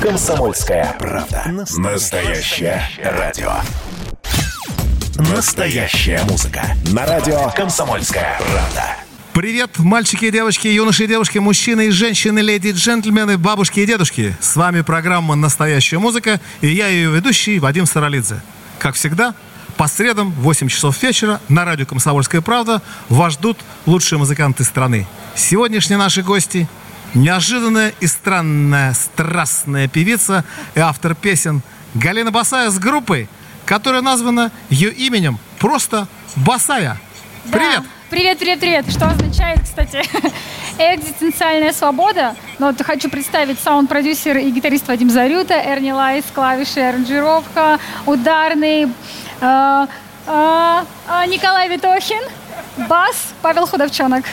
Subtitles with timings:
[0.00, 1.42] Комсомольская правда.
[1.76, 3.50] Настоящее радио.
[5.34, 6.62] Настоящая музыка.
[6.92, 8.96] На радио Комсомольская правда.
[9.32, 13.86] Привет, мальчики и девочки, юноши и девушки, мужчины и женщины, леди и джентльмены, бабушки и
[13.86, 14.36] дедушки.
[14.40, 18.40] С вами программа «Настоящая музыка» и я ее ведущий Вадим Саралидзе.
[18.78, 19.34] Как всегда,
[19.76, 25.08] по средам в 8 часов вечера на радио «Комсомольская правда» вас ждут лучшие музыканты страны.
[25.34, 26.68] Сегодняшние наши гости–
[27.14, 31.62] неожиданная и странная страстная певица и автор песен
[31.94, 33.28] Галина Босая с группой,
[33.64, 36.98] которая названа ее именем просто Босая.
[37.50, 37.82] Привет!
[37.82, 37.88] Да.
[38.10, 38.90] Привет, привет, привет.
[38.90, 40.02] Что означает, кстати,
[40.78, 42.34] экзистенциальная свобода.
[42.58, 48.88] Но вот хочу представить саунд-продюсер и гитарист Вадим Зарюта, Эрни Лайс, клавиши, аранжировка, ударные, э,
[49.40, 49.86] э,
[50.26, 52.22] э, Николай Витохин,
[52.88, 54.24] бас, Павел Худовчонок.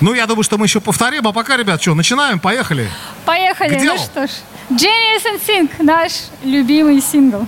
[0.00, 1.26] Ну, я думаю, что мы еще повторим.
[1.26, 2.38] А пока, ребят, что, начинаем?
[2.38, 2.88] Поехали.
[3.24, 3.78] Поехали.
[3.78, 4.30] К ну что ж,
[4.70, 6.12] Genius and Sync, наш
[6.42, 7.46] любимый сингл.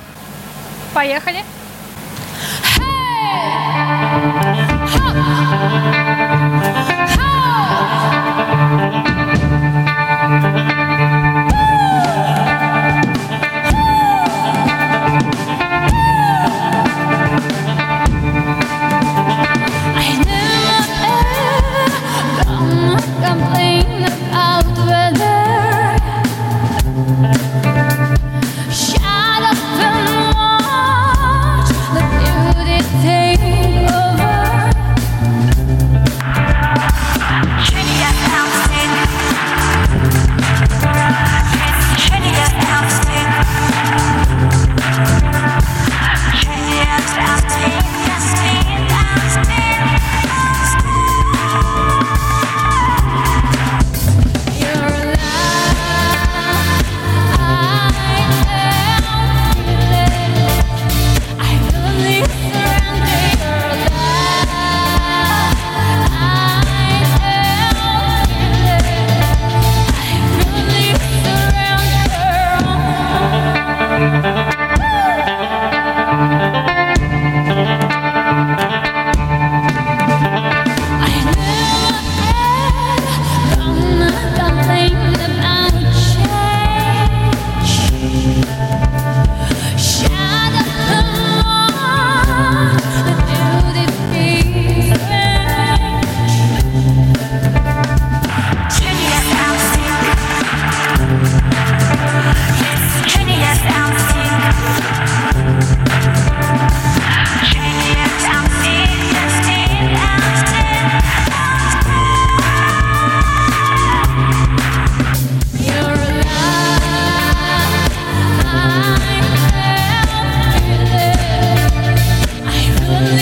[0.94, 1.44] Поехали.
[4.04, 4.61] I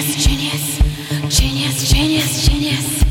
[0.06, 0.78] genius,
[1.28, 3.09] genius, genius, genius.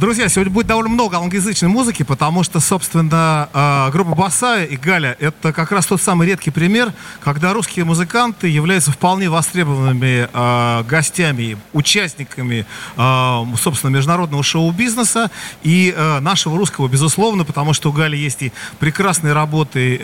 [0.00, 5.16] Друзья, сегодня будет довольно много англоязычной музыки, потому что, собственно, э, группа Басая и Галя—
[5.18, 11.58] это как раз тот самый редкий пример, когда русские музыканты являются вполне востребованными э, гостями,
[11.72, 12.64] участниками,
[12.96, 15.32] э, собственно, международного шоу-бизнеса
[15.64, 20.00] и нашего русского, безусловно, потому что у Гали есть и прекрасные работы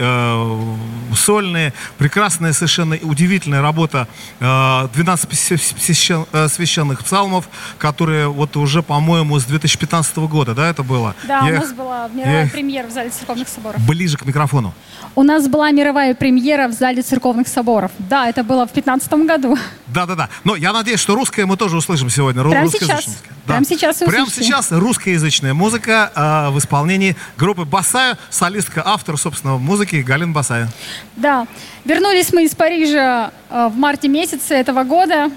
[1.15, 4.09] сольные, прекрасная совершенно удивительная работа
[4.41, 7.49] э, 12 священ- э, священных псалмов,
[7.79, 9.84] которые вот уже, по-моему, с 2015
[10.29, 11.15] года, да, это было?
[11.27, 13.81] Да, Я у их- нас была я мировая их премьера в зале церковных соборов.
[13.87, 14.75] Ближе к микрофону.
[15.15, 17.91] У нас была мировая премьера в зале церковных соборов.
[17.99, 19.57] Да, это было в 2015 году.
[19.87, 20.29] Да-да-да.
[20.45, 22.43] Но я надеюсь, что русское мы тоже услышим сегодня.
[22.43, 23.07] Прямо сейчас.
[23.07, 23.35] музыка.
[23.47, 29.57] Прямо сейчас и Прямо сейчас русскоязычная музыка э, в исполнении группы Басая, солистка, автор, собственно,
[29.59, 30.69] музыки Галина Басая.
[31.17, 31.47] Да,
[31.85, 35.31] вернулись мы из Парижа э, в марте месяце этого года.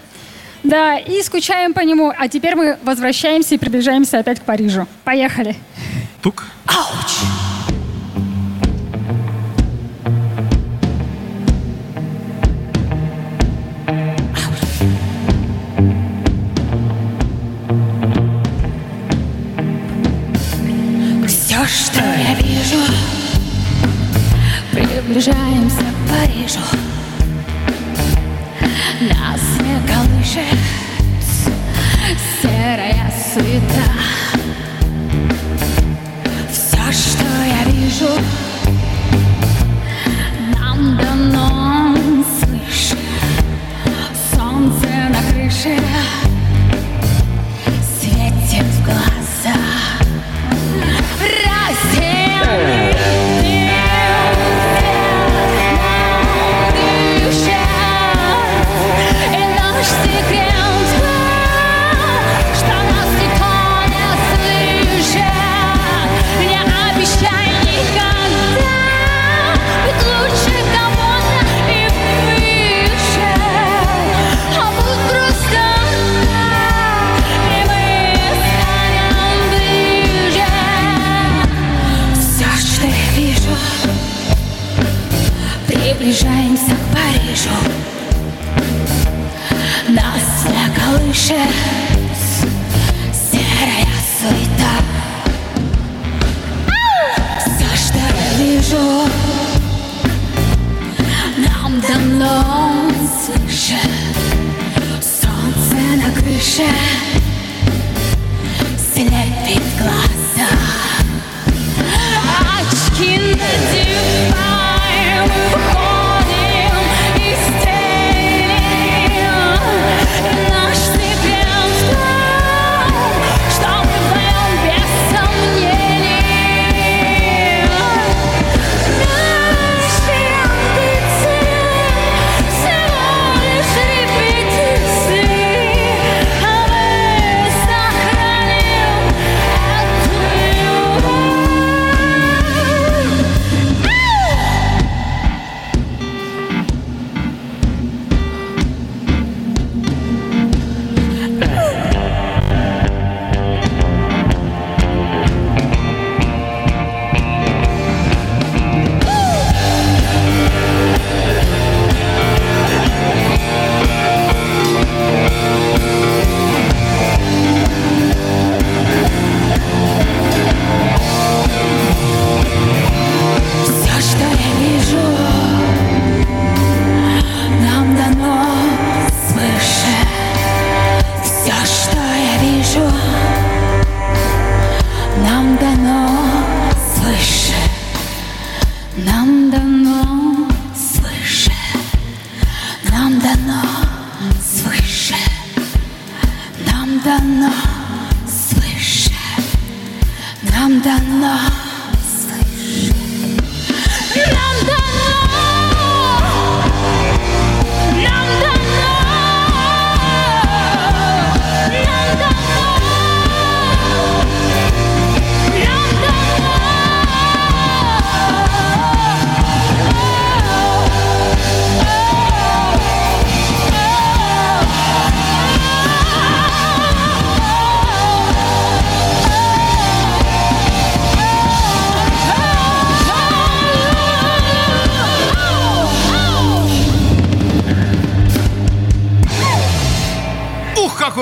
[0.63, 2.11] Да, и скучаем по нему.
[2.17, 4.87] А теперь мы возвращаемся и приближаемся опять к Парижу.
[5.03, 5.55] Поехали.
[6.21, 6.45] Тук.
[21.27, 22.77] Все, что я вижу,
[24.71, 26.59] приближаемся к Парижу.
[28.99, 30.16] Нас не колышет
[32.41, 33.85] серая суета.
[36.51, 38.09] Все, что я вижу,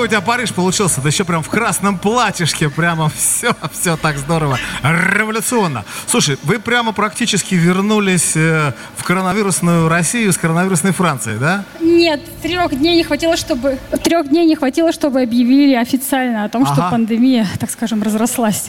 [0.06, 1.00] у тебя Париж получился?
[1.00, 5.84] Да еще прям в красном платьишке, прямо все, все так здорово, революционно.
[6.06, 11.64] Слушай, вы прямо практически вернулись э, в коронавирусную Россию с коронавирусной Францией, да?
[11.80, 16.64] Нет, трех дней не хватило, чтобы трех дней не хватило, чтобы объявили официально о том,
[16.66, 16.90] что Ага.
[16.90, 18.66] пандемия, так скажем, разрослась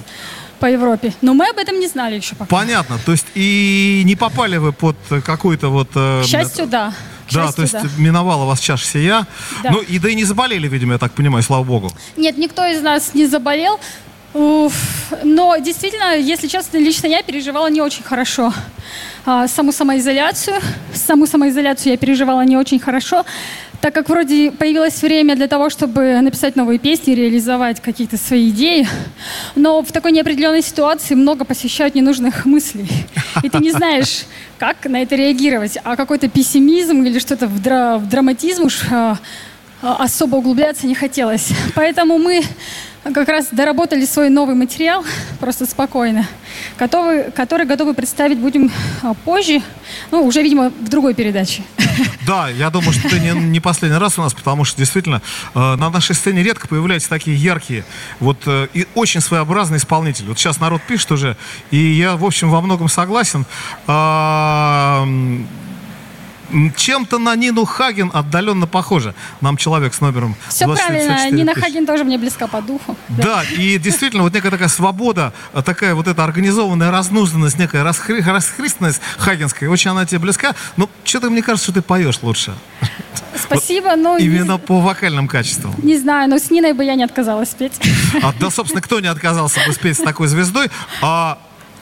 [0.59, 1.13] по Европе.
[1.21, 2.49] Но мы об этом не знали еще пока.
[2.55, 5.89] Понятно, то есть и не попали вы под какой-то вот...
[5.95, 6.93] э, К счастью, да.
[7.31, 7.83] Да, то есть да.
[7.97, 9.27] миновала вас чаша сия.
[9.63, 9.71] Да.
[9.71, 11.91] Ну и да и не заболели, видимо, я так понимаю, слава богу.
[12.15, 13.79] Нет, никто из нас не заболел.
[14.33, 14.73] Уф,
[15.23, 18.53] Но действительно, если честно, лично я переживала не очень хорошо.
[19.25, 20.57] А, Саму самоизоляцию.
[20.93, 23.25] Саму самоизоляцию я переживала не очень хорошо,
[23.81, 28.87] так как вроде появилось время для того, чтобы написать новые песни, реализовать какие-то свои идеи.
[29.55, 32.89] Но в такой неопределенной ситуации много посещают ненужных мыслей.
[33.43, 34.25] И ты не знаешь,
[34.57, 35.77] как на это реагировать.
[35.83, 39.17] А какой-то пессимизм или что-то в, дра- в драматизм уж а,
[39.81, 41.49] а, особо углубляться не хотелось.
[41.75, 42.43] Поэтому мы
[43.03, 45.05] как раз доработали свой новый материал,
[45.39, 46.27] просто спокойно,
[46.77, 49.61] готовы, который готовы представить будем а, позже,
[50.11, 51.63] ну, уже, видимо, в другой передаче.
[52.25, 55.21] Да, я думаю, что ты не, не последний раз у нас, потому что действительно
[55.55, 57.85] э, на нашей сцене редко появляются такие яркие,
[58.19, 60.27] вот э, и очень своеобразные исполнители.
[60.27, 61.37] Вот сейчас народ пишет уже,
[61.71, 63.45] и я, в общем, во многом согласен.
[63.87, 65.47] М,
[66.75, 69.13] чем-то на Нину Хаген отдаленно похоже.
[69.41, 71.53] Нам человек с номером Все 20 правильно, 34 Нина.
[71.55, 72.95] Хаген тоже мне близка по духу.
[73.09, 78.23] Да, и действительно, вот некая такая свобода, а, такая вот эта организованная разнузданность, некая расхри-
[78.23, 80.55] расхристанность хагенская, очень она тебе близка.
[80.77, 82.53] Но что-то мне кажется, что ты поешь лучше.
[83.35, 85.73] Спасибо, но не, Именно по вокальным качествам.
[85.83, 87.73] не знаю, но с Ниной бы я не отказалась петь.
[88.23, 90.69] А, да, собственно, кто не отказался бы спеть с такой звездой.
[91.01, 91.37] А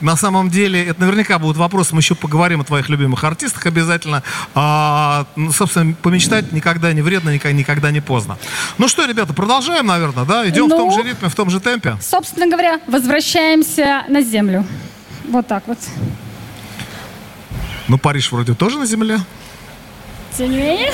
[0.06, 1.96] на самом деле, это наверняка будут вопросы.
[1.96, 4.22] Мы еще поговорим о твоих любимых артистах обязательно.
[4.54, 8.38] А, ну, собственно, помечтать никогда не вредно, никогда, никогда не поздно.
[8.78, 10.48] Ну что, ребята, продолжаем, наверное, да?
[10.48, 10.96] Идем в том Ну.
[10.96, 11.98] же ритме, в том же темпе.
[12.02, 14.64] Собственно говоря, возвращаемся на землю.
[15.28, 15.80] Вот так вот.
[17.88, 19.20] Ну, Париж вроде тоже на земле.
[20.38, 20.92] Тем не менее.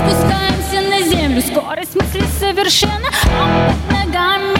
[0.00, 1.42] Спускаемся на землю.
[1.42, 4.59] Скорость мысли совершенно а под ногами.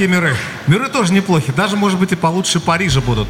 [0.00, 0.34] Какие миры.
[0.66, 1.52] Миры тоже неплохи.
[1.52, 3.28] Даже, может быть, и получше Парижа будут.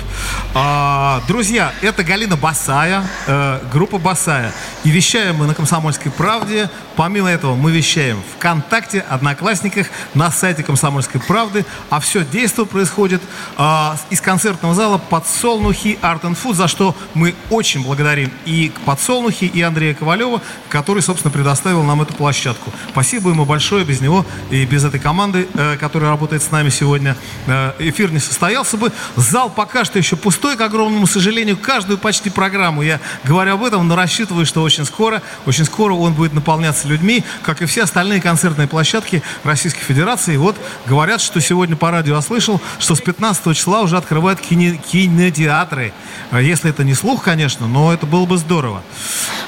[0.55, 4.53] А, друзья, это Галина Басая, э, группа Басая.
[4.83, 6.71] И вещаем мы на «Комсомольской правде».
[6.97, 11.67] Помимо этого, мы вещаем ВКонтакте, Одноклассниках, на сайте «Комсомольской правды».
[11.91, 13.21] А все действо происходит
[13.59, 19.45] э, из концертного зала «Подсолнухи Art and Food», за что мы очень благодарим и «Подсолнухи»,
[19.45, 22.73] и Андрея Ковалева, который, собственно, предоставил нам эту площадку.
[22.91, 23.85] Спасибо ему большое.
[23.85, 28.19] Без него и без этой команды, э, которая работает с нами сегодня, э, эфир не
[28.19, 28.91] состоялся бы.
[29.17, 31.59] Зал пока что еще пустой, к огромному сожалению.
[31.59, 36.15] Каждую почти программу я говорю об этом, но рассчитываю, что очень скоро, очень скоро он
[36.15, 40.35] будет наполняться людьми, как и все остальные концертные площадки Российской Федерации.
[40.35, 44.81] И вот говорят, что сегодня по радио слышал, что с 15 числа уже открывают кине,
[44.93, 45.93] кинотеатры.
[46.31, 48.83] Э, если это не слух, конечно, но это было бы здорово.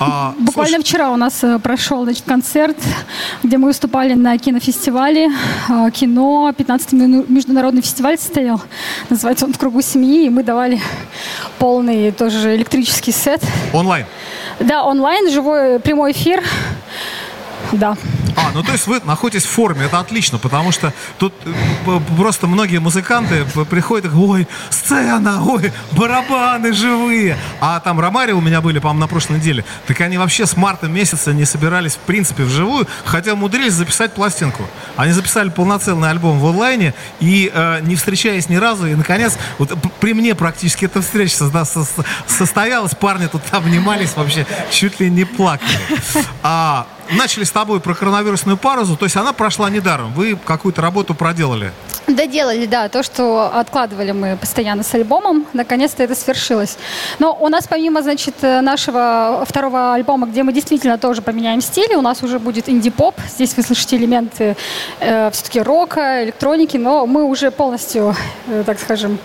[0.01, 0.89] А, Буквально слушай...
[0.89, 2.77] вчера у нас э, прошел значит, концерт,
[3.45, 5.31] где мы выступали на кинофестивале
[5.69, 6.53] э, кино.
[6.57, 6.97] 15-й
[7.33, 8.61] международный фестиваль состоял.
[9.09, 10.27] Называется он «В кругу семьи».
[10.27, 10.81] И мы давали
[11.61, 13.41] полный тоже электрический сет.
[13.73, 14.05] Онлайн?
[14.61, 16.43] Да, онлайн, живой прямой эфир.
[17.73, 17.97] Да.
[18.55, 22.79] Ну то есть вы находитесь в форме, это отлично, потому что тут э, просто многие
[22.79, 27.37] музыканты приходят и говорят, ой, сцена, ой, барабаны живые.
[27.61, 29.65] А там Ромари у меня были, по-моему, на прошлой неделе.
[29.87, 34.65] Так они вообще с марта месяца не собирались, в принципе, вживую, хотя умудрились записать пластинку.
[34.97, 39.73] Они записали полноценный альбом в онлайне и э, не встречаясь ни разу, и, наконец, вот
[40.01, 41.87] при мне практически эта встреча со- со-
[42.27, 45.71] состоялась, парни тут обнимались вообще, чуть ли не плакали.
[46.43, 50.13] А, начали с тобой про коронавирусную парозу, то есть она прошла недаром.
[50.15, 51.73] Вы какую-то работу проделали.
[52.07, 56.77] Доделали, да, то, что откладывали мы постоянно с альбомом, наконец-то это свершилось.
[57.19, 62.03] Но у нас помимо, значит, нашего второго альбома, где мы действительно тоже поменяем стили, у
[62.03, 64.57] нас уже будет инди-поп, здесь вы слышите элементы
[65.01, 68.17] э, все-таки рока, электроники, но мы уже полностью,
[68.49, 69.19] э, так скажем,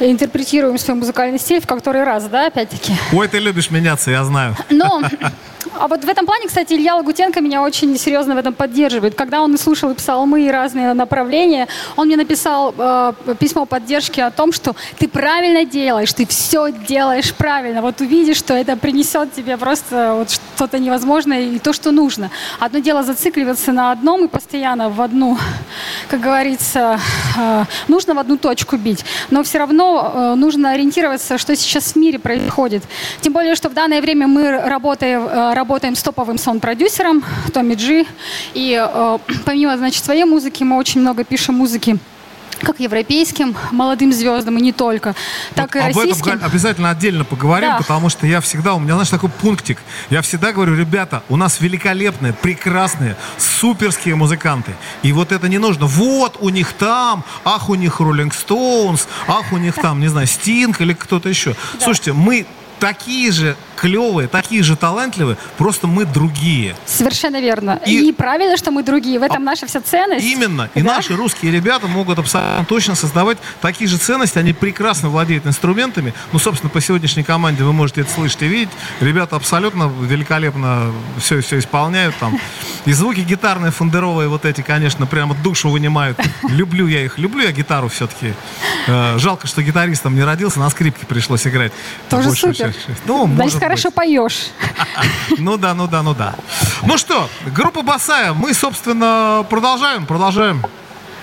[0.00, 2.94] интерпретируем свой музыкальный стиль в который раз, да, опять-таки.
[3.12, 4.56] Ой, ты любишь меняться, я знаю.
[4.70, 5.02] Но
[5.78, 9.14] а вот в этом плане, кстати, Илья Лагутенко меня очень серьезно в этом поддерживает.
[9.14, 14.20] Когда он слушал и писал мы и разные направления, он мне написал э, письмо поддержки
[14.20, 17.82] о том, что ты правильно делаешь, ты все делаешь правильно.
[17.82, 22.30] Вот увидишь, что это принесет тебе просто вот что-то невозможное и то, что нужно.
[22.60, 25.38] Одно дело зацикливаться на одном и постоянно в одну,
[26.08, 27.00] как говорится,
[27.36, 29.04] э, нужно в одну точку бить.
[29.30, 32.82] Но все равно э, нужно ориентироваться, что сейчас в мире происходит.
[33.20, 38.06] Тем более, что в данное время мы работаем, э, работаем с топовым сон-продюсером Томми Джи.
[38.54, 41.98] И э, помимо, значит, своей музыки, мы очень много пишем музыки
[42.62, 45.14] как европейским молодым звездам и не только,
[45.54, 46.32] так вот и об российским.
[46.32, 47.78] Об этом обязательно отдельно поговорим, да.
[47.78, 49.78] потому что я всегда, у меня, знаешь, такой пунктик.
[50.10, 54.72] Я всегда говорю, ребята, у нас великолепные, прекрасные, суперские музыканты.
[55.02, 55.86] И вот это не нужно.
[55.86, 60.26] Вот у них там, ах, у них Роллинг Стоунс, ах, у них там, не знаю,
[60.26, 61.50] Стинг или кто-то еще.
[61.50, 61.84] Да.
[61.84, 62.46] Слушайте, мы
[62.78, 66.74] такие же клевые, такие же талантливые, просто мы другие.
[66.86, 67.80] Совершенно верно.
[67.86, 69.18] И, и правильно, что мы другие.
[69.18, 70.26] В этом а, наша вся ценность.
[70.26, 70.68] Именно.
[70.74, 70.96] И да?
[70.96, 74.38] наши русские ребята могут абсолютно точно создавать такие же ценности.
[74.38, 76.12] Они прекрасно владеют инструментами.
[76.32, 78.70] Ну, собственно, по сегодняшней команде вы можете это слышать и видеть.
[79.00, 82.38] Ребята абсолютно великолепно все, все исполняют там.
[82.84, 86.18] И звуки гитарные, фундеровые вот эти, конечно, прямо душу вынимают.
[86.48, 87.18] Люблю я их.
[87.18, 88.34] Люблю я гитару все-таки.
[88.86, 91.72] Э, жалко, что гитаристом не родился, на скрипке пришлось играть.
[92.08, 92.74] Тоже супер.
[93.06, 94.48] Ну, может хорошо поешь.
[95.38, 96.34] Ну да, ну да, ну да.
[96.82, 100.64] Ну что, группа Басая, мы, собственно, продолжаем, продолжаем.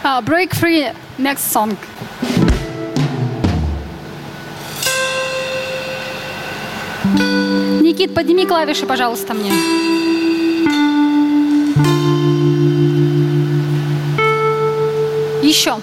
[0.03, 1.75] Uh, break free, next song.
[7.81, 9.51] Никит, подними клавиши, пожалуйста, мне.
[15.41, 15.77] Еще.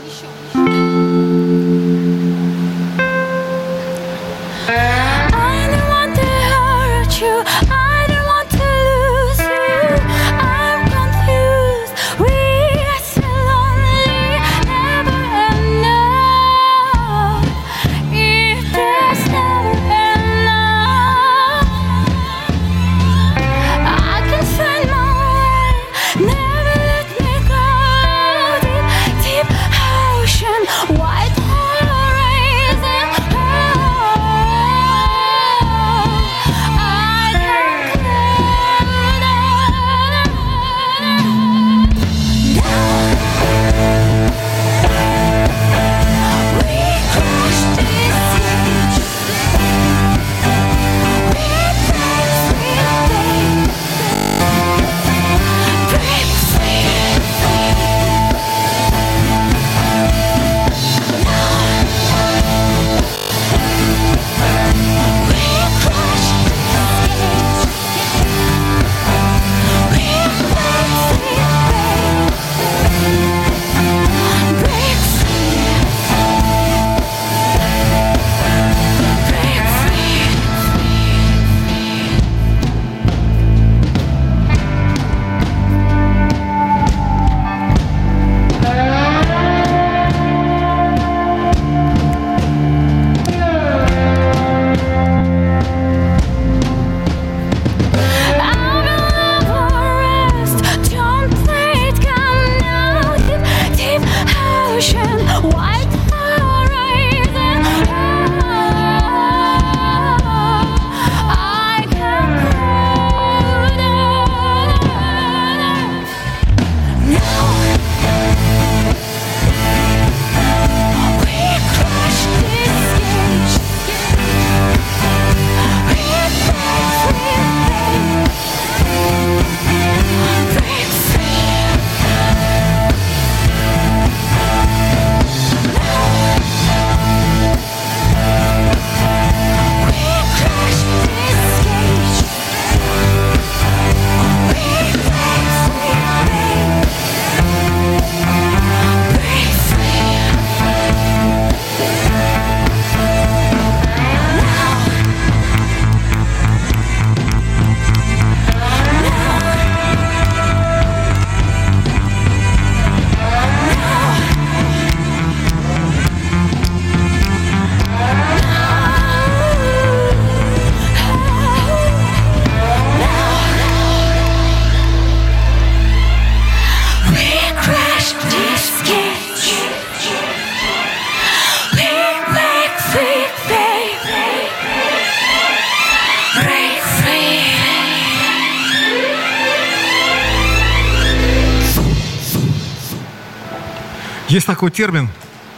[194.32, 195.10] Есть такой термин,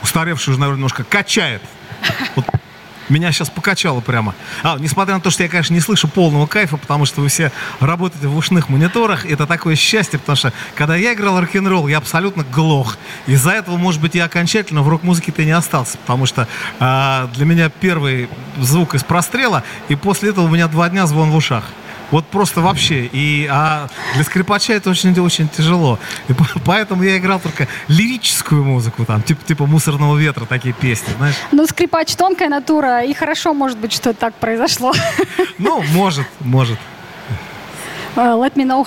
[0.02, 1.62] устаревший уже, наверное, немножко, качает.
[2.34, 2.44] Вот
[3.08, 4.34] меня сейчас покачало прямо.
[4.64, 7.52] А, несмотря на то, что я, конечно, не слышу полного кайфа, потому что вы все
[7.78, 12.42] работаете в ушных мониторах, это такое счастье, потому что когда я играл рок-н-ролл, я абсолютно
[12.42, 12.98] глох.
[13.28, 16.48] Из-за этого, может быть, я окончательно в рок-музыке-то не остался, потому что
[16.80, 21.30] а, для меня первый звук из прострела, и после этого у меня два дня звон
[21.30, 21.62] в ушах.
[22.14, 23.07] Вот просто вообще.
[23.07, 25.98] И, а для скрипача это очень-очень тяжело.
[26.29, 26.33] И
[26.64, 31.35] поэтому я играл только лирическую музыку, там, типа, типа «Мусорного ветра», такие песни, знаешь.
[31.50, 34.92] Ну, скрипач тонкая натура, и хорошо, может быть, что так произошло.
[35.59, 36.79] Ну, может, может.
[38.14, 38.87] Uh, let me know.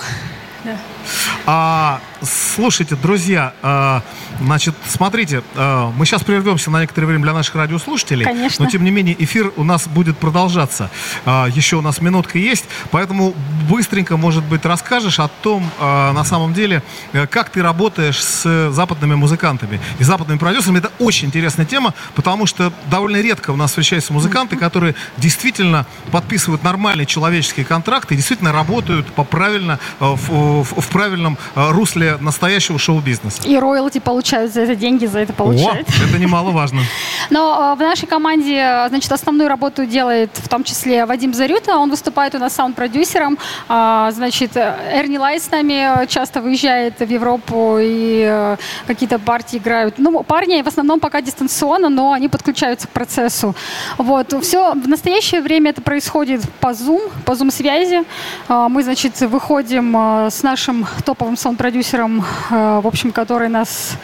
[1.44, 4.02] А, слушайте, друзья, а,
[4.40, 8.24] значит, смотрите, а, мы сейчас прервемся на некоторое время для наших радиослушателей.
[8.24, 8.64] Конечно.
[8.64, 10.90] Но, тем не менее, эфир у нас будет продолжаться.
[11.24, 13.34] А, еще у нас минутка есть, поэтому
[13.68, 19.14] быстренько, может быть, расскажешь о том, на самом деле, э, как ты работаешь с западными
[19.14, 20.78] музыкантами и западными продюсерами.
[20.78, 26.62] Это очень интересная тема, потому что довольно редко у нас встречаются музыканты, которые действительно подписывают
[26.62, 31.70] нормальные человеческие контракты и действительно работают по правильно, э, в, в, в правильном э,
[32.08, 33.42] русле настоящего шоу-бизнеса.
[33.44, 35.88] И роялти получают за это деньги, за это получают.
[35.88, 36.80] О, это немаловажно.
[37.30, 41.76] Но в нашей команде, значит, основную работу делает в том числе Вадим Зарюта.
[41.76, 43.38] Он выступает у нас саунд-продюсером.
[43.68, 49.94] А, значит, Эрни Лайт с нами часто выезжает в Европу и э, какие-то партии играют.
[49.98, 53.54] Ну, парни в основном пока дистанционно, но они подключаются к процессу.
[53.98, 54.34] Вот.
[54.42, 58.04] Все в настоящее время это происходит по Zoom, по Zoom-связи.
[58.48, 63.96] А, мы, значит, выходим э, с нашим топовым саунд-продюсером, э, в общем, который нас,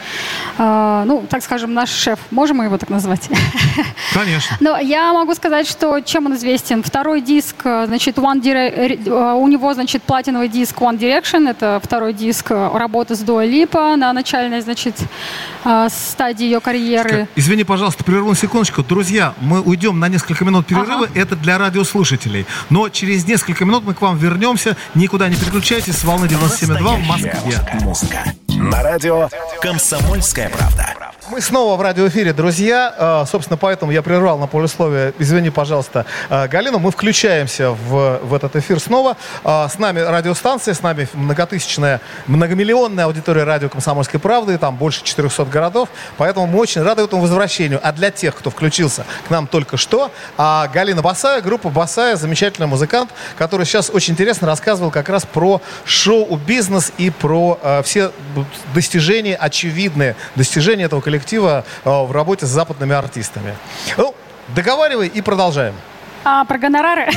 [0.57, 2.19] ну, так скажем, наш шеф.
[2.31, 3.29] Можем мы его так назвать?
[4.13, 4.57] Конечно.
[4.59, 6.83] Но я могу сказать, что чем он известен.
[6.83, 8.99] Второй диск, значит, One Dire...
[9.07, 11.49] Э, у него, значит, платиновый диск One Direction.
[11.49, 14.95] Это второй диск э, работы с Дуа Липа на начальной, значит,
[15.63, 17.27] э, стадии ее карьеры.
[17.35, 18.83] Извини, пожалуйста, прерву на секундочку.
[18.83, 21.05] Друзья, мы уйдем на несколько минут перерыва.
[21.05, 21.11] Ага.
[21.13, 22.45] Это для радиослушателей.
[22.69, 24.75] Но через несколько минут мы к вам вернемся.
[24.93, 25.95] Никуда не переключайтесь.
[25.95, 27.35] С волны 97.2 в Москве.
[27.85, 28.23] Музыка.
[28.47, 29.29] На радио
[29.61, 31.14] «Комсомольская правда».
[31.31, 32.93] Мы снова в радиоэфире, друзья.
[32.95, 35.11] А, собственно, поэтому я прервал на полусловие.
[35.17, 36.77] Извини, пожалуйста, а, Галину.
[36.77, 39.17] Мы включаемся в, в этот эфир снова.
[39.43, 44.55] А, с нами радиостанция, с нами многотысячная, многомиллионная аудитория радио «Комсомольской правды».
[44.59, 45.89] Там больше 400 городов.
[46.17, 47.79] Поэтому мы очень рады этому возвращению.
[47.81, 53.09] А для тех, кто включился к нам только что, Галина Басая, группа Басая, замечательный музыкант,
[53.35, 58.11] который сейчас очень интересно рассказывал как раз про шоу-бизнес и про все
[58.75, 63.55] достижения, очевидные достижения этого коллектива коллектива э, в работе с западными артистами.
[63.97, 64.13] Ну,
[64.49, 65.73] договаривай и продолжаем.
[66.27, 67.07] А, про гонорары?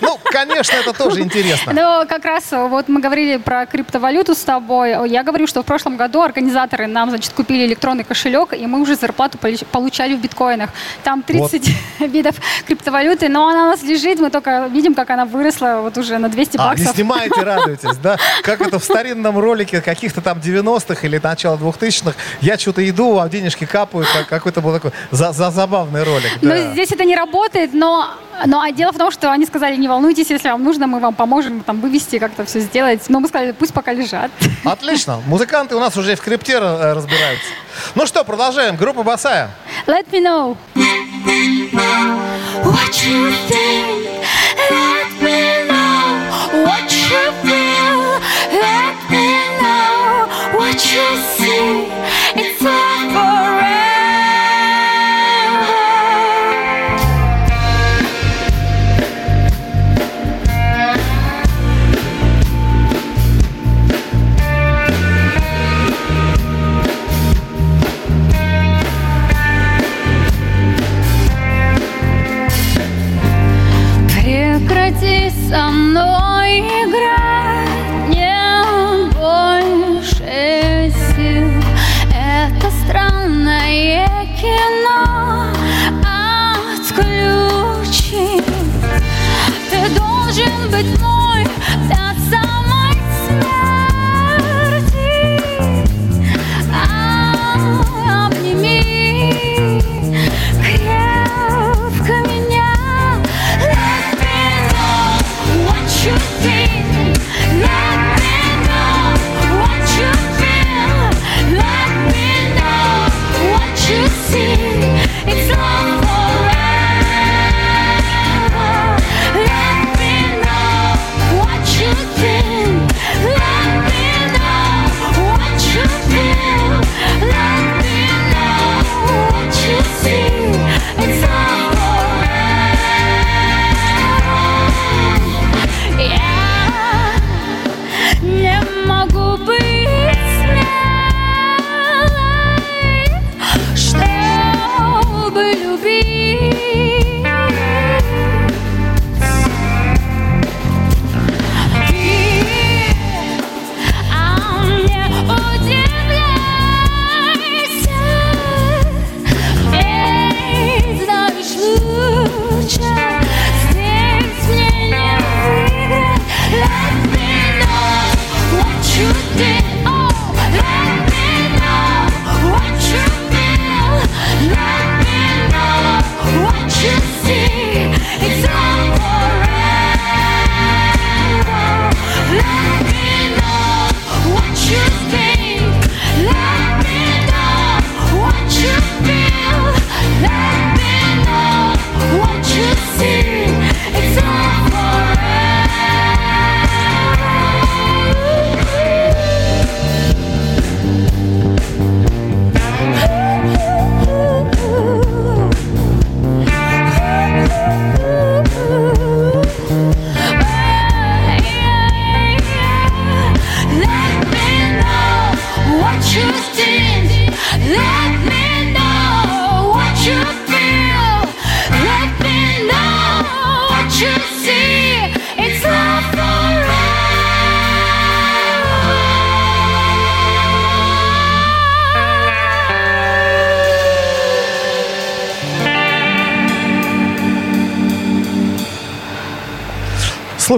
[0.00, 1.72] Ну, конечно, это тоже интересно.
[1.72, 4.90] Ну, как раз вот мы говорили про криптовалюту с тобой.
[5.08, 8.96] Я говорю, что в прошлом году организаторы нам, значит, купили электронный кошелек, и мы уже
[8.96, 9.38] зарплату
[9.70, 10.70] получали в биткоинах.
[11.04, 11.68] Там 30
[12.00, 12.08] вот.
[12.12, 12.34] видов
[12.66, 16.28] криптовалюты, но она у нас лежит, мы только видим, как она выросла вот уже на
[16.28, 16.86] 200 баксов.
[16.86, 18.18] А, не снимаете, радуетесь, да?
[18.42, 22.16] Как это в старинном ролике каких-то там 90-х или начала 2000-х.
[22.40, 24.08] Я что-то иду, а денежки капают.
[24.28, 26.32] Какой-то был такой за, за забавный ролик.
[26.42, 26.48] Да.
[26.48, 28.14] Но здесь это не работает, но
[28.46, 31.14] но а дело в том, что они сказали, не волнуйтесь, если вам нужно, мы вам
[31.14, 33.02] поможем там вывести, как-то все сделать.
[33.08, 34.30] Но мы сказали, пусть пока лежат.
[34.64, 35.20] Отлично.
[35.26, 37.48] Музыканты у нас уже в крипте э, разбираются.
[37.94, 38.76] Ну что, продолжаем.
[38.76, 39.50] Группа Басая.
[39.86, 40.56] Let me know.
[42.64, 44.24] What you think,
[44.70, 46.28] let me know.
[46.64, 48.20] What you feel,
[48.52, 49.26] let me
[49.60, 50.28] know.
[50.58, 51.86] What you see,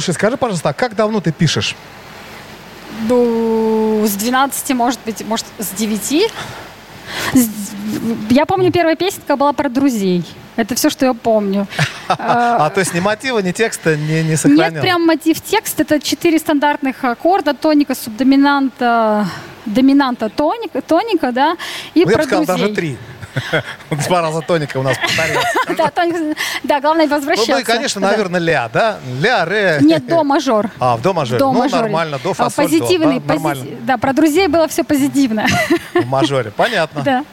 [0.01, 1.77] Слушай, скажи, пожалуйста, а как давно ты пишешь?
[3.07, 6.33] Ну, с 12, может быть, может, с 9.
[7.35, 7.49] С-
[8.31, 10.25] Я помню, первая песенка была про друзей.
[10.57, 11.67] Это все, что я помню.
[12.09, 14.73] А то есть ни мотива, ни текста не, не сохранил?
[14.73, 15.79] Нет прям мотив текст.
[15.81, 17.53] Это четыре стандартных аккорда.
[17.53, 19.29] Тоника, субдоминанта,
[19.67, 21.57] доминанта, тоника, тоника, да,
[21.95, 22.97] и Ну, я про бы сказал, даже три.
[23.91, 26.37] Два раза тоника у нас повторилось.
[26.63, 27.53] Да, главное Ну, возвращаться.
[27.53, 28.99] ну и, конечно, наверное, ля, да?
[29.21, 29.79] Ля, ре.
[29.81, 30.71] Нет, до мажор.
[30.79, 31.39] А, в до мажоре.
[31.39, 31.83] До ну, мажоре.
[31.83, 33.23] нормально, до А, фа, соль, до, Позитивный,
[33.83, 35.47] да, про друзей было все позитивно.
[35.95, 37.03] В мажоре, понятно.
[37.11, 37.25] Да.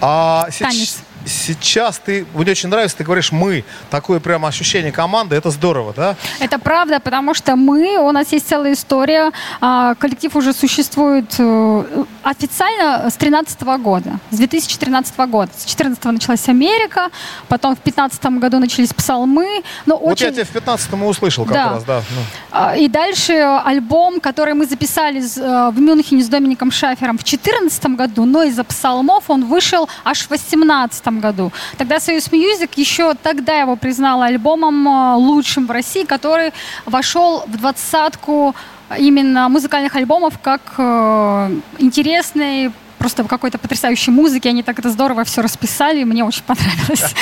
[0.00, 0.98] А Танец.
[1.28, 6.16] Сейчас ты, мне очень нравится, ты говоришь «мы», такое прямо ощущение команды, это здорово, да?
[6.40, 12.04] Это правда, потому что мы, у нас есть целая история, а, коллектив уже существует э,
[12.22, 15.50] официально с 2013 года, с 2013 года.
[15.52, 17.10] С 2014 началась Америка,
[17.48, 19.62] потом в 2015 году начались псалмы.
[19.86, 20.26] Но Вот очень...
[20.26, 21.70] я тебя в 15-м и услышал как Да.
[21.70, 22.02] раз, да.
[22.14, 22.22] ну.
[22.50, 23.32] А, И дальше
[23.64, 28.64] альбом, который мы записали э, в Мюнхене с Домиником Шафером в 2014 году, но из-за
[28.64, 31.52] псалмов он вышел аж в 2018 году.
[31.76, 36.52] Тогда Союз Music еще тогда его признала альбомом э, лучшим в России, который
[36.86, 38.54] вошел в двадцатку
[38.98, 44.48] именно музыкальных альбомов как э, интересный просто в какой-то потрясающей музыке.
[44.48, 47.14] Они так это здорово все расписали, мне очень понравилось.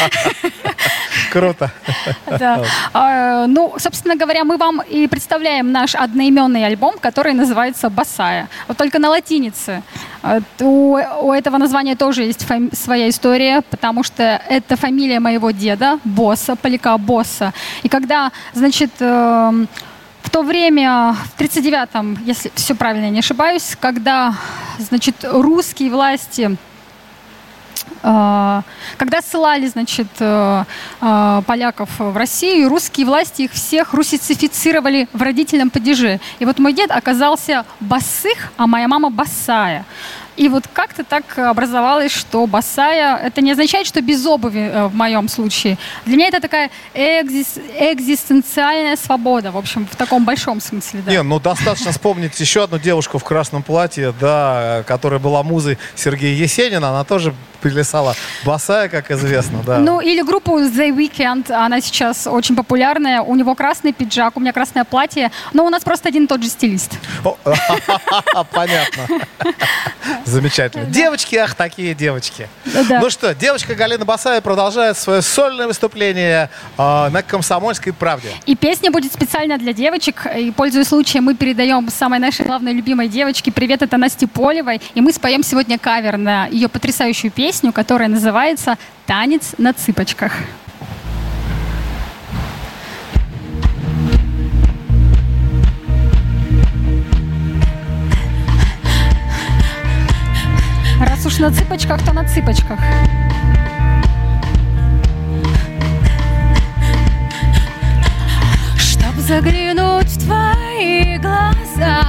[1.33, 1.71] Круто.
[2.27, 2.65] Да.
[2.93, 8.49] А, Ну, собственно говоря, мы вам и представляем наш одноименный альбом, который называется «Босая».
[8.69, 9.83] Вот только на латинице.
[10.27, 15.53] А, У, у этого названия тоже есть фами- своя история, потому что это фамилия моего
[15.53, 17.53] деда, Босса, Поляка Босса.
[17.85, 19.69] И когда, значит, эм,
[20.23, 24.35] в то время, в 39-м, если все правильно я не ошибаюсь, когда,
[24.79, 26.57] значит, русские власти э,
[28.97, 30.65] когда ссылали, значит, э,
[31.01, 36.21] э, поляков в Россию, русские власти их всех русицифицировали в родительном падеже.
[36.39, 39.85] И вот мой дед оказался босых, а моя мама босая.
[40.37, 44.95] И вот как-то так образовалось, что босая, это не означает, что без обуви э, в
[44.95, 45.79] моем случае.
[46.05, 51.03] Для меня это такая экзис- экзистенциальная свобода, в общем, в таком большом смысле.
[51.05, 51.13] Да.
[51.13, 56.35] Не, ну достаточно вспомнить еще одну девушку в красном платье, да, которая была музой Сергея
[56.35, 59.79] Есенина, она тоже плясала босая, как известно, да.
[59.79, 63.23] Ну, или группу The Weeknd, она сейчас очень популярная.
[63.23, 65.33] У него красный пиджак, у меня красное платье.
[65.53, 66.93] Но у нас просто один и тот же стилист.
[68.53, 69.07] Понятно.
[70.27, 70.87] Замечательно.
[70.87, 72.49] Девочки, ах, такие девочки.
[72.89, 73.01] Да.
[73.01, 78.29] Ну что, девочка Галина Басая продолжает свое сольное выступление э, на «Комсомольской правде».
[78.45, 80.27] И песня будет специально для девочек.
[80.37, 84.81] И, пользуясь случаем, мы передаем самой нашей главной любимой девочке привет, это Насте Полевой.
[84.95, 90.33] И мы споем сегодня кавер на ее потрясающую песню, которая называется «Танец на цыпочках».
[100.99, 102.79] Раз уж на цыпочках, то на цыпочках.
[108.79, 112.03] Чтоб заглянуть в твои глаза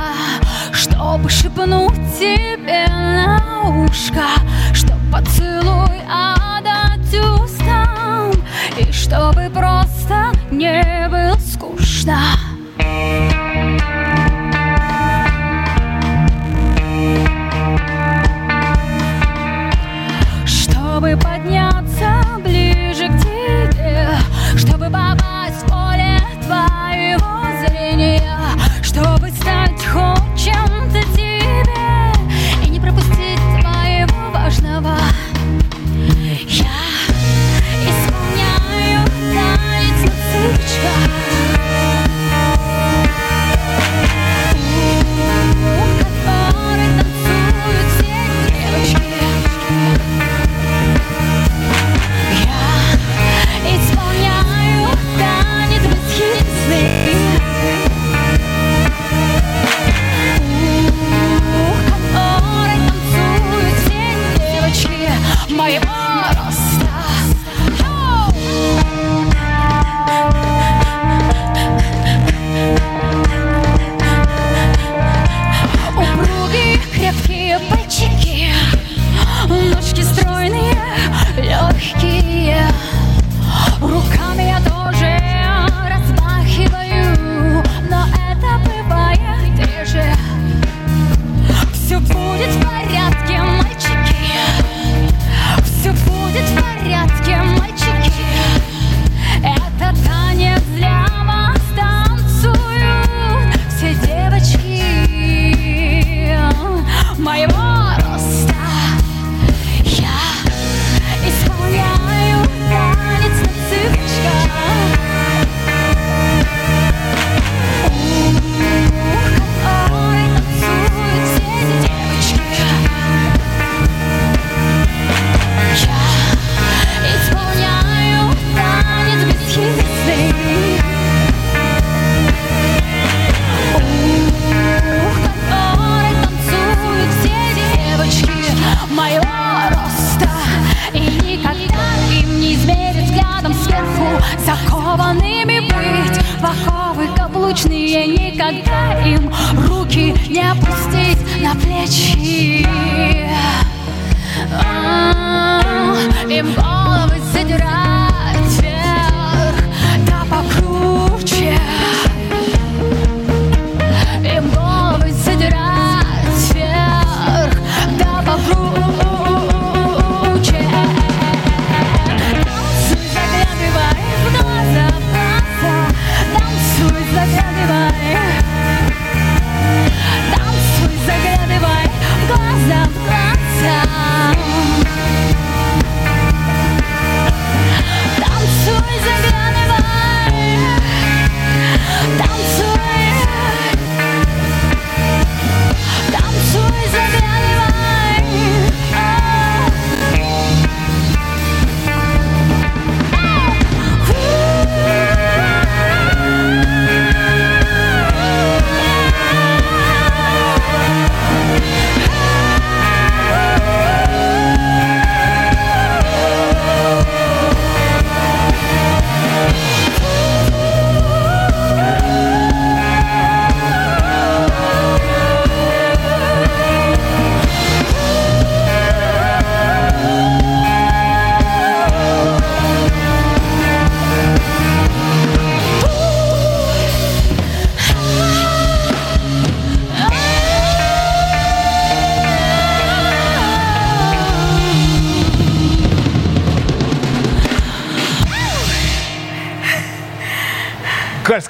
[0.71, 4.25] Чтоб шепнуть тебе на ушко
[4.73, 8.31] Чтоб поцелуй отдать устам
[8.77, 12.19] И чтобы просто не было скучно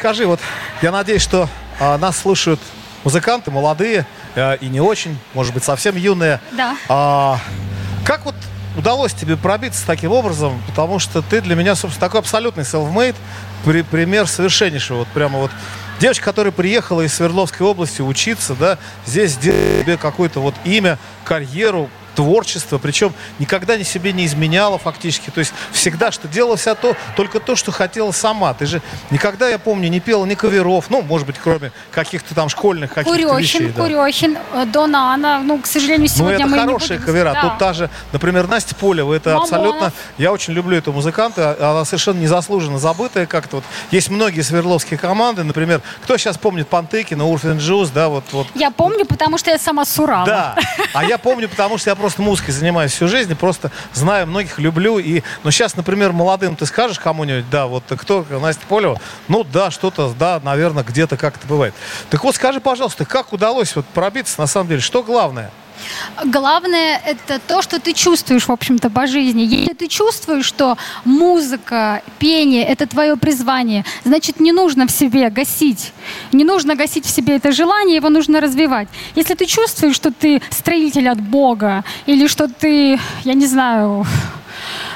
[0.07, 0.39] скажи, вот
[0.81, 1.49] я надеюсь, что
[1.81, 2.61] а, нас слушают
[3.03, 4.05] музыканты, молодые
[4.35, 6.39] э, и не очень, может быть, совсем юные.
[6.53, 6.77] Да.
[6.87, 7.37] А,
[8.05, 8.35] как вот
[8.77, 10.63] удалось тебе пробиться таким образом?
[10.65, 13.17] Потому что ты для меня, собственно, такой абсолютный self-made,
[13.65, 14.99] при- пример совершеннейшего.
[14.99, 15.51] Вот прямо вот
[15.99, 21.89] девочка, которая приехала из Свердловской области учиться, да, здесь сделала себе какое-то вот имя, карьеру,
[22.17, 26.95] творчество, причем никогда ни себе не изменяла фактически, то есть всегда, что делала вся то,
[27.15, 28.55] только то, что хотела сама.
[28.55, 32.49] Ты же никогда, я помню, не пела ни каверов, ну, может быть, кроме каких-то там
[32.49, 33.67] школьных каких-то Курехин, вещей.
[33.69, 33.83] да.
[33.83, 35.41] Курехин, э, Донана.
[35.43, 37.05] Ну, к сожалению, Ну, сегодня это мы хорошие не будем...
[37.05, 37.33] кавера.
[37.33, 37.41] Да.
[37.41, 39.51] Тут та же, например, Настя Полева, это Мамонов.
[39.53, 39.93] абсолютно...
[40.17, 43.57] Я очень люблю эту музыканта, она совершенно незаслуженно забытая как-то.
[43.57, 48.47] Вот есть многие свердловские команды, например, кто сейчас помнит Пантекина, Урфин Джуз, да, вот, вот
[48.55, 50.25] Я помню, потому что я сама с Урала.
[50.25, 50.55] да,
[50.93, 54.59] а я помню, потому что я просто музыкой занимаюсь всю жизнь, и просто знаю многих,
[54.59, 54.99] люблю.
[54.99, 59.71] И, ну, сейчас, например, молодым ты скажешь кому-нибудь, да, вот кто, Настя Полева, ну, да,
[59.71, 61.73] что-то, да, наверное, где-то как-то бывает.
[62.09, 65.51] Так вот, скажи, пожалуйста, как удалось вот пробиться, на самом деле, что главное?
[66.25, 69.43] Главное это то, что ты чувствуешь, в общем-то, по жизни.
[69.43, 75.93] Если ты чувствуешь, что музыка, пение– это твое призвание, значит, не нужно в себе гасить.
[76.31, 78.87] Не нужно гасить в себе это желание, его нужно развивать.
[79.15, 84.05] Если ты чувствуешь, что ты строитель от Бога, или что ты, я не знаю,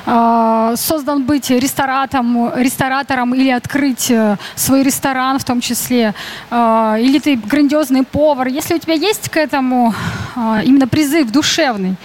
[0.06, 6.14] э, создан быть ресторатором, ресторатором или открыть э, свой ресторан в том числе,
[6.50, 9.94] э, или ты грандиозный повар, если у тебя есть к этому
[10.36, 11.96] э, именно призыв душевный,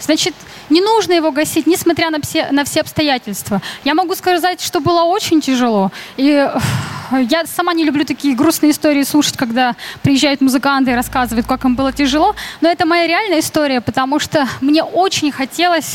[0.00, 0.34] значит,
[0.70, 3.60] не нужно его гасить, несмотря на все, на все обстоятельства.
[3.84, 5.90] Я могу сказать, что было очень тяжело.
[6.16, 6.48] И
[7.20, 11.76] я сама не люблю такие грустные истории слушать, когда приезжают музыканты и рассказывают, как им
[11.76, 12.34] было тяжело.
[12.60, 15.94] Но это моя реальная история, потому что мне очень хотелось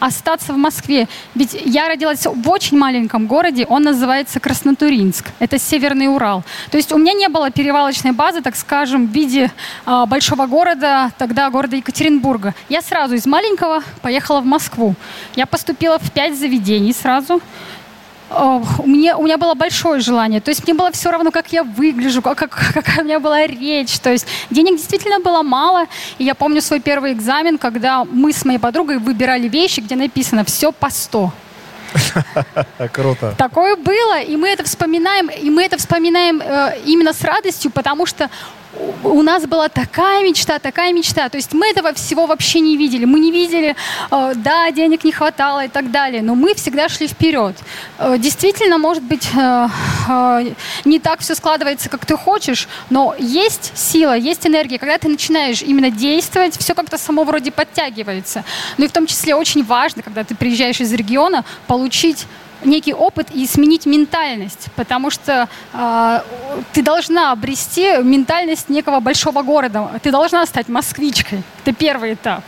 [0.00, 1.08] остаться в Москве.
[1.34, 5.26] Ведь я родилась в очень маленьком городе, он называется Краснотуринск.
[5.38, 6.44] Это Северный Урал.
[6.70, 9.50] То есть у меня не было перевалочной базы, так скажем, в виде
[9.84, 12.54] а, большого города, тогда города Екатеринбурга.
[12.68, 14.94] Я сразу из маленького поехала в Москву.
[15.34, 17.40] Я поступила в пять заведений сразу.
[18.30, 20.40] У меня, у меня было большое желание.
[20.40, 23.46] То есть мне было все равно, как я выгляжу, как, как- какая у меня была
[23.46, 23.98] речь.
[24.00, 25.86] То есть денег действительно было мало.
[26.18, 30.44] И я помню свой первый экзамен, когда мы с моей подругой выбирали вещи, где написано
[30.44, 31.30] «все по 100».
[32.92, 33.34] Круто.
[33.38, 38.04] Такое было, и мы это вспоминаем, и мы это вспоминаем э, именно с радостью, потому
[38.04, 38.28] что
[39.04, 41.28] у нас была такая мечта, такая мечта.
[41.28, 43.04] То есть мы этого всего вообще не видели.
[43.04, 43.76] Мы не видели,
[44.10, 47.56] э, да, денег не хватало и так далее, но мы всегда шли вперед.
[47.98, 50.54] Э, действительно, может быть, э,
[50.84, 54.78] не так все складывается, как ты хочешь, но есть сила, есть энергия.
[54.78, 58.44] Когда ты начинаешь именно действовать, все как-то само вроде подтягивается.
[58.78, 62.26] Ну и в том числе очень важно, когда ты приезжаешь из региона, получить
[62.64, 66.20] некий опыт и сменить ментальность, потому что э,
[66.72, 70.00] ты должна обрести ментальность некого большого города.
[70.02, 71.42] Ты должна стать москвичкой.
[71.64, 72.44] Это первый этап.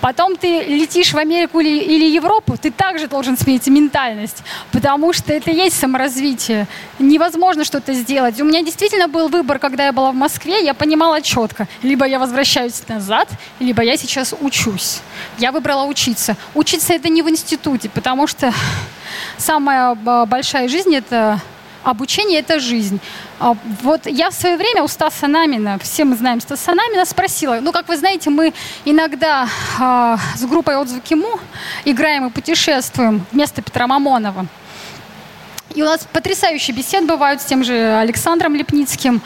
[0.00, 4.42] Потом ты летишь в Америку или, или Европу, ты также должен сменить ментальность,
[4.72, 6.66] потому что это и есть саморазвитие.
[6.98, 8.40] Невозможно что-то сделать.
[8.40, 11.68] У меня действительно был выбор, когда я была в Москве, я понимала четко.
[11.82, 13.28] Либо я возвращаюсь назад,
[13.60, 15.00] либо я сейчас учусь.
[15.38, 16.36] Я выбрала учиться.
[16.54, 18.52] Учиться это не в институте, потому что
[19.38, 21.40] самая большая жизнь это
[21.82, 23.00] обучение– это жизнь.
[23.38, 27.58] А, вот я в свое время у Стаса Намина, все мы знаем Стаса Намина, спросила,
[27.60, 28.52] ну, как вы знаете, мы
[28.84, 31.38] иногда э, с группой «Отзвуки Му»
[31.84, 34.46] играем и путешествуем вместо Петра Мамонова.
[35.74, 39.20] И у нас потрясающие беседы бывают с тем же Александром Лепницким.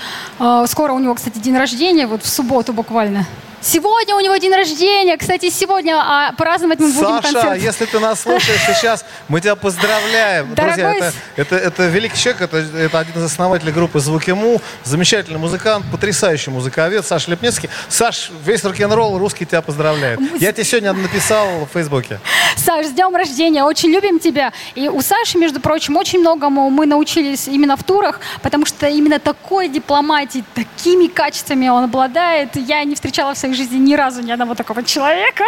[0.67, 3.25] Скоро у него, кстати, день рождения, вот в субботу буквально.
[3.63, 5.19] Сегодня у него день рождения.
[5.19, 7.59] Кстати, сегодня а, праздновать мы будем Саша, концерт.
[7.59, 10.55] если ты нас слушаешь сейчас, мы тебя поздравляем.
[10.55, 14.63] Дорогой Друзья, это, это, это великий человек, это, это один из основателей группы «Звуки Му»,
[14.85, 17.69] замечательный музыкант, потрясающий музыковед Саша Лепнецкий.
[17.91, 20.21] Саш, весь рок-н-ролл русский тебя поздравляет.
[20.41, 22.19] Я тебе сегодня написал в Фейсбуке.
[22.57, 24.55] Саш, с днем рождения, очень любим тебя.
[24.75, 29.19] И у Саши, между прочим, очень многому мы научились именно в турах, потому что именно
[29.19, 32.57] такой дипломатией, такими качествами он обладает.
[32.57, 35.45] Я не встречала в своей жизни ни разу ни одного такого человека.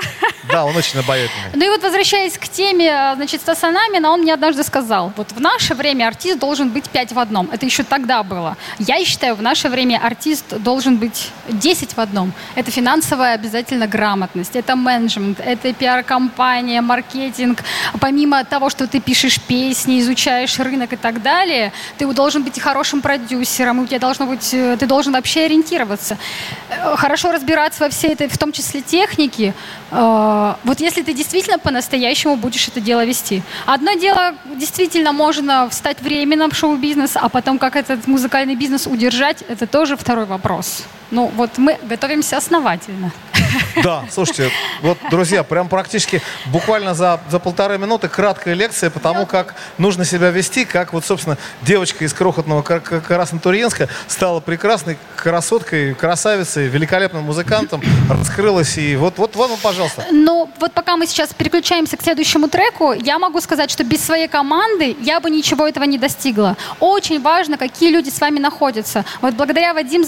[0.51, 1.51] Да, он очень обаятельный.
[1.55, 5.41] Ну и вот возвращаясь к теме, значит, Стаса Намина, он мне однажды сказал, вот в
[5.41, 7.49] наше время артист должен быть пять в одном.
[7.53, 8.57] Это еще тогда было.
[8.79, 12.33] Я считаю, в наше время артист должен быть 10 в одном.
[12.55, 17.63] Это финансовая обязательно грамотность, это менеджмент, это пиар-компания, маркетинг.
[18.01, 22.61] Помимо того, что ты пишешь песни, изучаешь рынок и так далее, ты должен быть и
[22.61, 26.19] хорошим продюсером, у тебя должно быть, э, ты должен вообще ориентироваться.
[26.71, 29.55] Э, хорошо разбираться во всей этой, в том числе технике.
[29.91, 33.43] Э, вот если ты действительно по-настоящему будешь это дело вести.
[33.67, 39.45] Одно дело, действительно, можно встать временно в шоу-бизнес, а потом как этот музыкальный бизнес удержать,
[39.49, 40.85] это тоже второй вопрос.
[41.11, 43.13] Ну, вот мы готовимся основательно.
[43.83, 44.51] Да, слушайте,
[44.83, 50.05] вот, друзья, прям практически буквально за, за полторы минуты краткая лекция по тому, как нужно
[50.05, 57.83] себя вести, как вот, собственно, девочка из крохотного Краснотурьенска стала прекрасной красоткой, красавицей, великолепным музыкантом,
[58.09, 60.05] раскрылась и вот, вот, вот, пожалуйста.
[60.11, 64.29] Ну, вот пока мы сейчас переключаемся к следующему треку, я могу сказать, что без своей
[64.29, 66.57] команды я бы ничего этого не достигла.
[66.81, 69.05] Очень важно, какие люди с вами находятся.
[69.21, 70.05] Вот благодаря Вадим,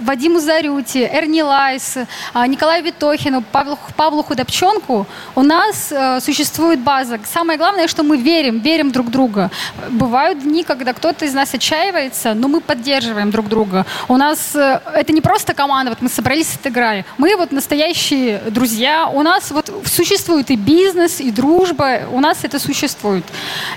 [0.00, 1.96] Вадиму Зарюте, Эрни Лайс,
[2.32, 7.20] а, Николаю Витохину, Павлу, Павлу Худобченку у нас э, существует база.
[7.30, 9.50] Самое главное, что мы верим, верим друг друга.
[9.90, 13.84] Бывают дни, когда кто-то из нас отчаивается, но мы поддерживаем друг друга.
[14.08, 17.04] У нас э, это не просто команда, вот мы собрались и отыграли.
[17.18, 19.08] Мы вот настоящие друзья.
[19.12, 22.00] У нас вот существует и бизнес, и дружба.
[22.10, 23.26] У нас это существует.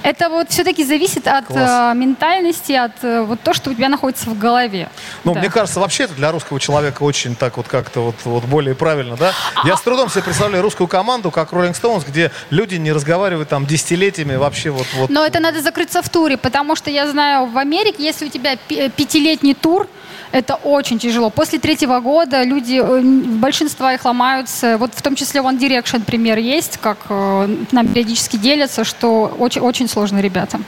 [0.02, 4.30] Это вот все-таки зависит от э, ментальности, от э, вот то, что у тебя находится
[4.30, 4.88] в голове.
[5.26, 5.42] Ну, Да.
[5.42, 9.18] мне кажется, вообще это для русского человека очень так вот как-то вот, вот более правильно,
[9.18, 9.34] да?
[9.66, 13.66] Я с трудом себе представляю русскую команду, как Rolling Stones, где люди не разговаривают там
[13.66, 14.88] десятилетиями вообще вот...
[14.96, 18.30] вот Но это надо закрыться в туре, потому что я знаю, в Америке, если у
[18.30, 19.88] тебя пи- пятилетний тур,
[20.32, 21.30] это очень тяжело.
[21.30, 24.78] После третьего года люди, э, большинство их ломаются.
[24.78, 29.62] Вот в том числе One Direction пример есть, как э, нам периодически делятся, что очень,
[29.62, 30.66] очень сложно ребятам.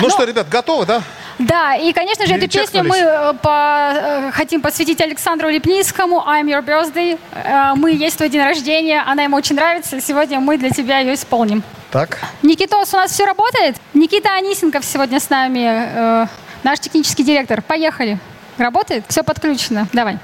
[0.00, 1.02] Ну что, ребят, готовы, да?
[1.46, 6.44] Да, и, конечно же, эту песню мы э, по- э, хотим посвятить Александру Лепницкому «I'm
[6.46, 7.18] your birthday».
[7.32, 10.98] Э, Мы есть твой день рождения, она ему очень нравится, и сегодня мы для тебя
[10.98, 11.62] ее исполним.
[11.90, 12.18] Так.
[12.42, 13.76] Никитос, у нас все работает?
[13.94, 16.26] Никита Анисенков сегодня с нами,
[16.62, 17.60] наш технический директор.
[17.62, 18.18] Поехали.
[18.58, 19.04] Работает?
[19.08, 19.86] Все подключено.
[19.92, 20.18] Давай.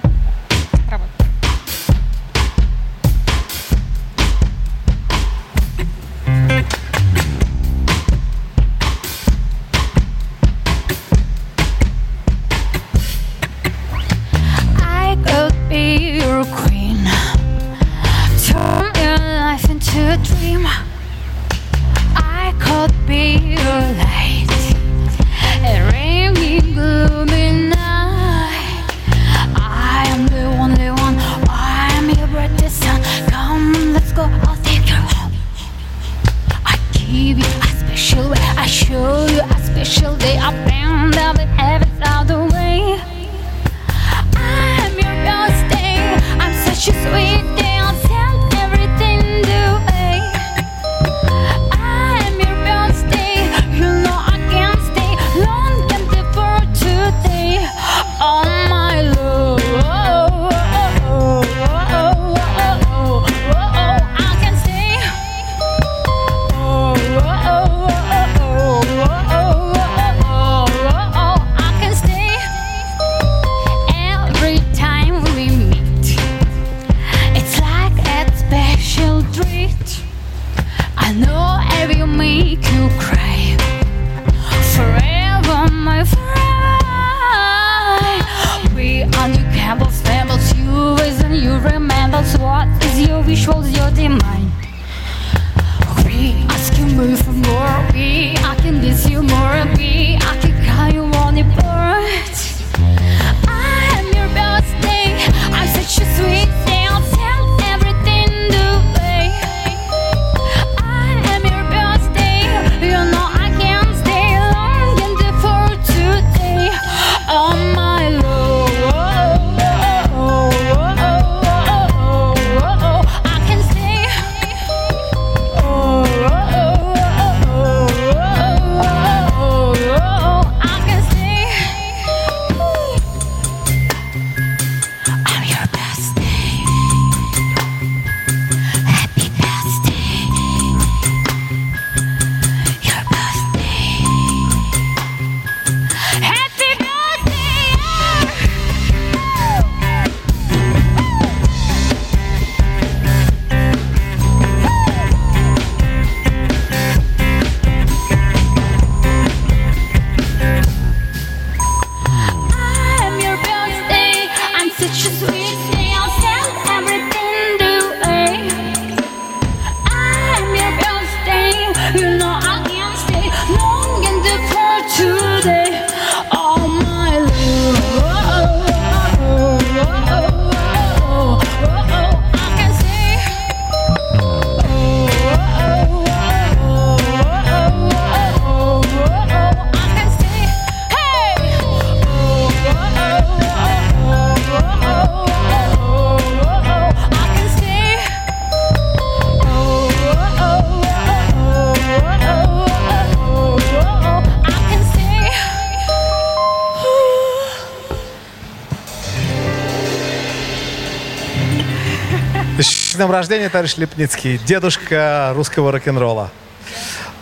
[212.98, 216.30] Днем рождения, товарищ Лепницкий, дедушка русского рок-н-ролла.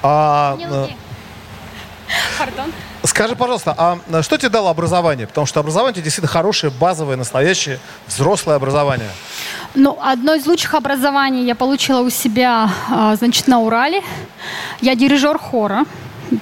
[0.02, 0.86] А, э,
[2.38, 2.72] Пардон.
[3.04, 5.26] скажи, пожалуйста, а э, что тебе дало образование?
[5.26, 9.10] Потому что образование у тебя действительно хорошее, базовое, настоящее, взрослое образование.
[9.74, 14.02] Ну, одно из лучших образований я получила у себя, а, значит, на Урале.
[14.80, 15.84] Я дирижер хора.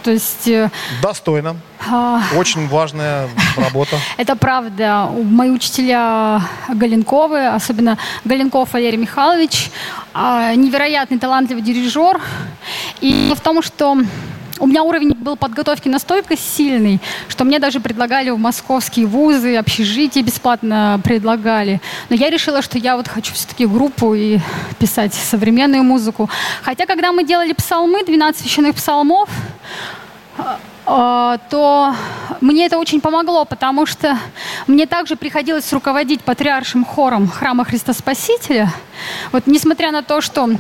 [0.02, 0.70] То есть э,
[1.02, 1.56] Достойно.
[1.86, 3.96] а, Очень важная работа.
[4.16, 5.08] это правда.
[5.24, 9.70] Мои учителя Галенковы, особенно Галенков Валерий Михайлович,
[10.14, 12.20] а, невероятный талантливый дирижер.
[13.00, 13.96] И в том, что
[14.60, 20.22] у меня уровень был подготовки настолько сильный, что мне даже предлагали в московские вузы, общежитие
[20.22, 21.80] бесплатно предлагали.
[22.08, 24.38] Но я решила, что я вот хочу все-таки группу и
[24.78, 26.30] писать современную музыку.
[26.62, 29.28] Хотя, когда мы делали псалмы, 12 священных псалмов,
[30.86, 31.94] а, то
[32.40, 34.18] мне это очень помогло, потому что
[34.66, 38.70] мне также приходилось руководить патриаршим хором храма Христа Спасителя.
[39.32, 40.50] Вот несмотря на то, что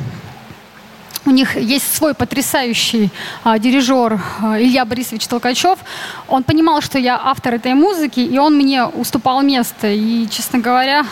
[1.26, 3.10] у них есть свой потрясающий
[3.42, 5.78] а, дирижер а, Илья Борисович Толкачев.
[6.28, 9.88] Он понимал, что я автор этой музыки, и он мне уступал место.
[9.88, 11.06] И, честно говоря,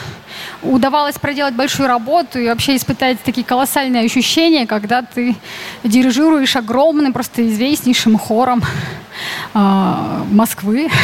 [0.63, 5.35] удавалось проделать большую работу и вообще испытать такие колоссальные ощущения, когда ты
[5.83, 8.63] дирижируешь огромным, просто известнейшим хором
[9.55, 10.91] а, Москвы.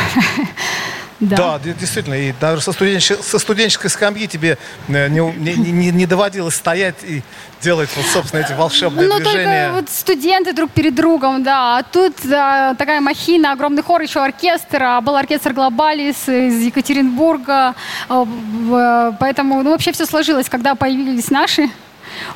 [1.20, 2.14] Да, де- действительно.
[2.14, 4.56] И даже со, студенче- со студенческой скамьи тебе
[4.88, 7.22] э, не, не- не- не доводилось стоять и
[7.60, 9.68] делать, вот, собственно, эти волшебные Ну, движения.
[9.68, 11.78] только вот студенты друг перед другом, да.
[11.78, 14.82] А тут а, такая махина, огромный хор, еще оркестр.
[14.82, 17.74] А был оркестр Глобалис из Екатеринбурга.
[18.08, 20.48] А, в- Поэтому, ну, вообще все сложилось.
[20.48, 21.68] Когда появились наши,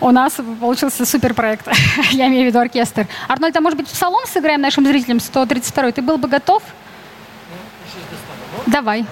[0.01, 1.67] у нас получился супер проект.
[2.11, 3.07] Я имею в виду оркестр.
[3.29, 6.63] Арнольд, а может быть, псалом сыграем нашим зрителям 132 Ты был бы готов?
[8.67, 9.07] Давай.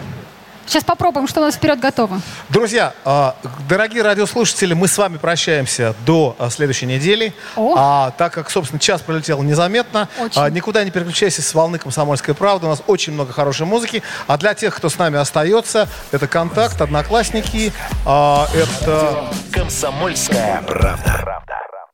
[0.70, 2.20] Сейчас попробуем, что у нас вперед готово.
[2.48, 3.34] Друзья, а,
[3.68, 7.34] дорогие радиослушатели, мы с вами прощаемся до а, следующей недели.
[7.56, 7.74] О.
[7.76, 10.54] А, так как, собственно, час пролетел незаметно, Очень.
[10.54, 12.66] никуда не переключайся с волны «Комсомольской правды».
[12.66, 14.04] У нас очень много хорошей музыки.
[14.28, 17.72] А для тех, кто с нами остается, это «Контакт», «Одноклассники»,
[18.04, 19.24] это...
[19.52, 21.49] Комсомольская правда.